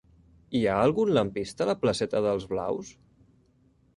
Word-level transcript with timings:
Hi 0.59 0.59
ha 0.69 0.77
algun 0.85 1.11
lampista 1.17 1.65
a 1.65 1.69
la 1.71 1.77
placeta 1.83 2.21
d'Els 2.27 2.47
Blaus? 2.53 2.93